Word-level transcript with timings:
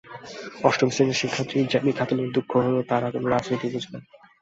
অষ্টম 0.63 0.89
শ্রেণীর 0.91 1.19
শিক্ষার্থী 1.21 1.57
জ্যামি 1.71 1.91
খাতুনের 1.97 2.29
দুঃখ 2.35 2.49
হলো, 2.57 2.79
তারা 2.83 3.07
কোনো 3.13 3.27
রাজনীতি 3.27 3.67
বোঝে 3.73 3.89
না। 3.93 3.99